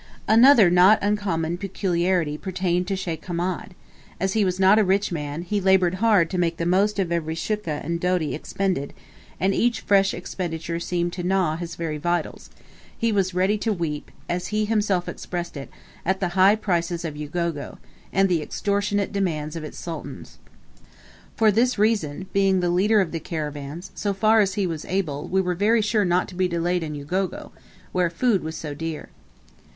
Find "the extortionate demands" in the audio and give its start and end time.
18.27-19.55